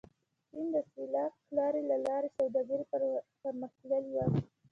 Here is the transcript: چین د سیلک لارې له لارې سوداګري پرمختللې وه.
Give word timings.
چین 0.49 0.65
د 0.73 0.75
سیلک 0.91 1.33
لارې 1.57 1.81
له 1.89 1.97
لارې 2.05 2.29
سوداګري 2.37 2.85
پرمختللې 3.41 4.11
وه. 4.15 4.25